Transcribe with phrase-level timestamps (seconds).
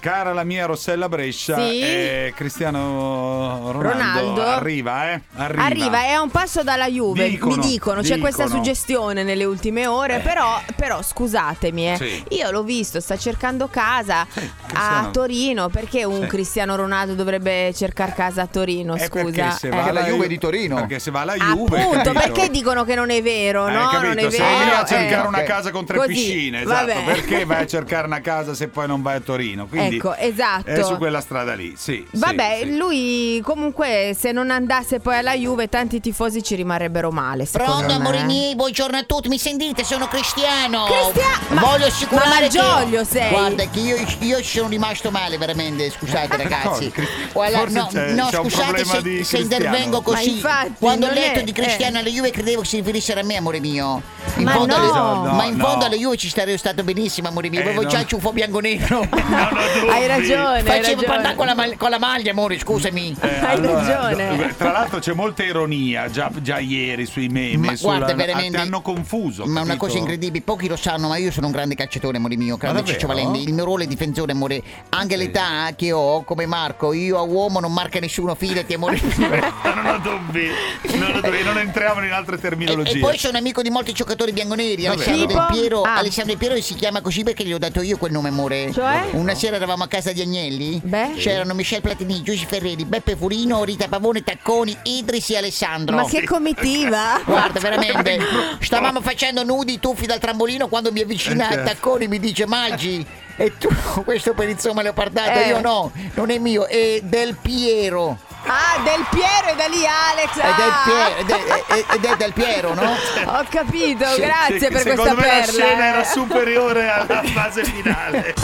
[0.00, 1.80] Cara la mia Rossella Brescia, Sì.
[1.80, 4.42] eh, Cristiano Ronaldo, Ronaldo.
[4.46, 5.20] arriva, eh?
[5.34, 5.64] Arriva.
[5.64, 9.88] Arriva, è a un passo dalla Juve, Dicono, mi dicono, c'è questa suggestione nelle ultime
[9.88, 12.24] ore, però, però scusatemi, eh, Sì.
[12.36, 14.26] io l'ho visto, sta cercando casa a
[14.68, 15.10] Cristiano.
[15.10, 16.26] Torino, perché un Sì.
[16.28, 19.24] Cristiano Ronaldo dovrebbe cercare casa a Torino, Eh, scusa?
[19.24, 19.70] perché se Eh.
[19.70, 20.74] va Perché alla la Juve Ju- di Torino.
[20.76, 22.20] Perché se va alla Juve, Appunto, capito?
[22.20, 23.88] perché dicono che non è vero, Eh, no?
[23.88, 24.06] capito?
[24.06, 24.44] non è se vero.
[24.44, 25.26] vai a cercare eh.
[25.26, 26.86] una casa con tre Così, piscine, esatto.
[26.86, 27.02] vabbè.
[27.04, 29.66] Perché vai a cercare una casa se poi non vai a Torino?
[29.87, 30.66] Quindi Ecco, esatto.
[30.70, 32.06] È su quella strada lì, sì.
[32.12, 32.76] Vabbè, sì.
[32.76, 37.46] lui comunque se non andasse poi alla Juve tanti tifosi ci rimarrebbero male.
[37.50, 39.84] Pronto, amori miei, buongiorno a tutti, mi sentite?
[39.84, 40.84] Sono Cristiano.
[40.84, 43.30] Cristiano, ma- Voglio assicurare ma che sei.
[43.30, 46.92] Guarda che io, io ci sono rimasto male veramente, scusate ragazzi.
[47.32, 50.34] Forse no, c'è- no, c'è scusate se, se intervengo così.
[50.34, 52.00] infatti, Quando ho letto è- di Cristiano eh.
[52.00, 54.02] alla Juve credevo si riferissero a me, amore mio.
[54.36, 54.82] In Ma fondo no.
[54.82, 54.92] alle-
[55.28, 55.66] No, ma in no.
[55.66, 57.60] fondo alla Juve ci sarei stato benissimo, amore mio.
[57.60, 57.88] Eh, Avevo no.
[57.88, 59.06] già il ciuffo bianco-nero.
[59.28, 59.77] Non ho dubbi.
[59.86, 63.16] Hai ragione, Facevo parlare con la, con la maglia, amore, scusami.
[63.20, 64.36] Eh, Hai ragione.
[64.36, 67.56] do- Tra l'altro c'è molta ironia già, già ieri sui meme.
[67.68, 68.56] Ma sulla- guarda, veramente.
[68.56, 69.44] Ti hanno confuso.
[69.44, 69.86] Ma una capito?
[69.86, 72.84] cosa incredibile, pochi lo sanno, ma io sono un grande calciatore, amore mio, grande?
[72.84, 73.38] Ciccio Valente.
[73.38, 74.62] Il mio ruolo è difensore, amore.
[74.90, 79.00] Anche l'età che ho, come Marco, io a uomo non marca nessuno, fidati, amore.
[79.18, 80.48] non ho dubbi.
[80.96, 82.96] Non, ho dubbi, non entriamo in altre E, terminologie.
[82.96, 84.86] e poi sono amico di molti giocatori bianconeri.
[84.86, 85.26] Alessandro?
[85.26, 85.82] Del Piero.
[85.82, 85.96] Ah.
[85.96, 88.72] Alessandro Del Piero si chiama così perché gli ho dato io quel nome, amore.
[88.72, 89.08] Cioè?
[89.12, 90.80] Una sera eravamo a casa di Agnelli.
[90.82, 91.14] Beh.
[91.16, 95.96] C'erano Michel Platini, Giussi Ferreri, Beppe Furino, Rita Pavone, Tacconi, Idris e Alessandro.
[95.96, 97.20] Ma che comitiva?
[97.24, 98.18] Guarda, veramente,
[98.60, 101.68] stavamo facendo nudi tuffi dal trambolino quando mi avvicina Eh, certo.
[101.70, 103.06] Tacconi mi dice Maggi.
[103.40, 103.68] E tu
[104.04, 105.46] questo per insomma leopardato, Eh.
[105.48, 108.18] io no, non è mio, è del Piero.
[108.50, 110.36] Ah, Del Piero e da lì Alex.
[110.36, 110.82] Ed è, ah.
[110.84, 112.92] Piero, ed è- ed- ed è del Piero, no?
[113.36, 115.52] Ho capito, grazie sì, per secondo questa me la perla.
[115.52, 118.34] scena era superiore alla fase finale.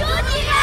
[0.00, 0.53] 有你